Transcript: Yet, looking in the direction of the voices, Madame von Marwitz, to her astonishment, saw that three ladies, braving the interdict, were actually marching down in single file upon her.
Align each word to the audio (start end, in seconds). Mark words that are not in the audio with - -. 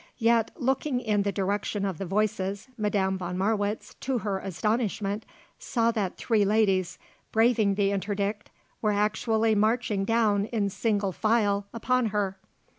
Yet, 0.17 0.49
looking 0.55 0.99
in 0.99 1.21
the 1.21 1.31
direction 1.31 1.85
of 1.85 1.99
the 1.99 2.07
voices, 2.07 2.69
Madame 2.75 3.19
von 3.19 3.37
Marwitz, 3.37 3.93
to 3.99 4.17
her 4.17 4.39
astonishment, 4.39 5.27
saw 5.59 5.91
that 5.91 6.17
three 6.17 6.43
ladies, 6.43 6.97
braving 7.31 7.75
the 7.75 7.91
interdict, 7.91 8.49
were 8.81 8.93
actually 8.93 9.53
marching 9.53 10.03
down 10.03 10.45
in 10.45 10.71
single 10.71 11.11
file 11.11 11.67
upon 11.71 12.07
her. 12.07 12.39